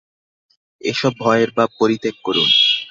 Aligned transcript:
এ-সব 0.81 1.13
ভয়ের 1.19 1.49
ভাব 1.57 1.69
পরিত্যাগ 1.79 2.15
করুন। 2.23 2.49